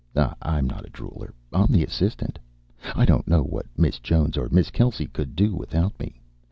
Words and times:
I'm 0.41 0.65
not 0.65 0.83
a 0.83 0.89
drooler. 0.89 1.31
I'm 1.53 1.71
the 1.71 1.83
assistant, 1.83 2.39
I 2.95 3.05
don't 3.05 3.27
know 3.27 3.43
what 3.43 3.67
Miss 3.77 3.99
Jones 3.99 4.35
or 4.35 4.49
Miss 4.49 4.71
Kelsey 4.71 5.05
could 5.05 5.35
do 5.35 5.53
without 5.53 5.99
me. 5.99 6.19